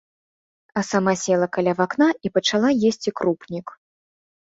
А 0.81 0.83
сама 0.91 1.13
села 1.25 1.47
каля 1.59 1.73
вакна 1.83 2.09
і 2.09 2.27
пачала 2.41 2.75
есці 2.95 3.17
крупнік. 3.23 3.67